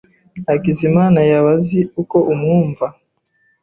Hakizimana 0.47 1.19
yaba 1.29 1.49
azi 1.57 1.79
uko 2.01 2.17
umwumva? 2.33 2.85